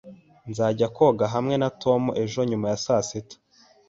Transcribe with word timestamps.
Nzajya 0.49 0.87
koga 0.95 1.25
hamwe 1.33 1.55
na 1.61 1.69
Tom 1.81 2.01
ejo 2.23 2.39
nyuma 2.49 2.65
ya 2.71 2.77
saa 2.85 3.03
sita 3.09 3.35